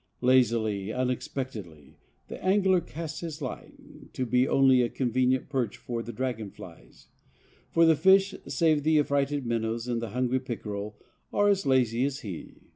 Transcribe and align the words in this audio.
Lazily, 0.21 0.91
unexpectantly, 0.91 1.99
the 2.27 2.43
angler 2.43 2.81
casts 2.81 3.19
his 3.19 3.39
line, 3.39 4.09
to 4.13 4.25
be 4.25 4.47
only 4.47 4.81
a 4.81 4.89
convenient 4.89 5.47
perch 5.47 5.77
for 5.77 6.01
the 6.01 6.11
dragonflies; 6.11 7.09
for 7.69 7.85
the 7.85 7.95
fish, 7.95 8.33
save 8.47 8.81
the 8.81 8.97
affrighted 8.97 9.45
minnows 9.45 9.87
and 9.87 10.01
the 10.01 10.09
hungry 10.09 10.39
pickerel, 10.39 10.97
are 11.31 11.49
as 11.49 11.67
lazy 11.67 12.03
as 12.03 12.21
he. 12.21 12.55